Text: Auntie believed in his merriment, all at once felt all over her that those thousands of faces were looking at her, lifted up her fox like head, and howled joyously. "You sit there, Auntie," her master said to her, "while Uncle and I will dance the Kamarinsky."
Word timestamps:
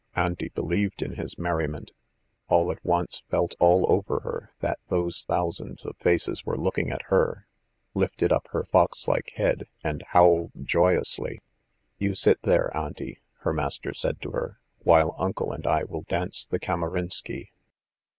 Auntie 0.15 0.49
believed 0.49 1.03
in 1.03 1.13
his 1.13 1.37
merriment, 1.37 1.91
all 2.47 2.71
at 2.71 2.83
once 2.83 3.21
felt 3.29 3.53
all 3.59 3.85
over 3.87 4.21
her 4.21 4.51
that 4.59 4.79
those 4.89 5.25
thousands 5.27 5.85
of 5.85 5.95
faces 5.97 6.43
were 6.43 6.57
looking 6.57 6.89
at 6.89 7.03
her, 7.09 7.45
lifted 7.93 8.31
up 8.31 8.47
her 8.49 8.63
fox 8.63 9.07
like 9.07 9.29
head, 9.35 9.67
and 9.83 10.01
howled 10.07 10.49
joyously. 10.63 11.39
"You 11.99 12.15
sit 12.15 12.41
there, 12.41 12.75
Auntie," 12.75 13.19
her 13.41 13.53
master 13.53 13.93
said 13.93 14.19
to 14.23 14.31
her, 14.31 14.59
"while 14.79 15.15
Uncle 15.19 15.51
and 15.51 15.67
I 15.67 15.83
will 15.83 16.01
dance 16.01 16.47
the 16.47 16.57
Kamarinsky." 16.57 17.49